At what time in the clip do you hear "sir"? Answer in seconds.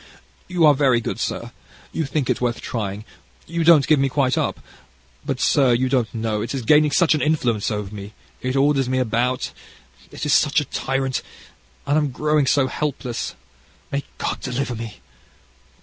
1.19-1.51, 5.39-5.73